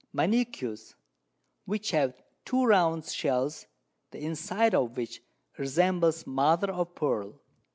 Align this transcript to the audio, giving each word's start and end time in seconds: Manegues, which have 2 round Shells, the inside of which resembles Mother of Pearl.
Manegues, 0.11 0.95
which 1.65 1.91
have 1.91 2.15
2 2.45 2.65
round 2.65 3.05
Shells, 3.05 3.67
the 4.09 4.17
inside 4.17 4.73
of 4.73 4.97
which 4.97 5.21
resembles 5.59 6.25
Mother 6.25 6.71
of 6.71 6.95
Pearl. 6.95 7.39